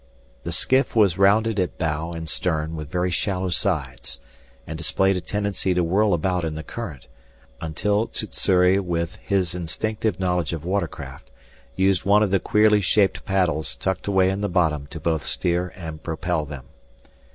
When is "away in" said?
14.07-14.41